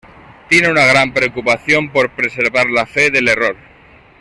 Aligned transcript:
Tiene 0.49 0.67
una 0.71 0.87
gran 0.87 1.13
preocupación 1.13 1.91
por 1.91 2.09
preservar 2.15 2.67
la 2.71 2.87
fe 2.87 3.11
del 3.11 3.27
error. 3.27 3.55